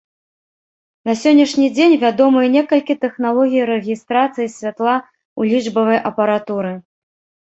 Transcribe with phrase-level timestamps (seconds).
[1.07, 6.73] На сённяшні дзень вядомыя некалькі тэхналогій рэгістрацыі святла ў лічбавай апаратуры.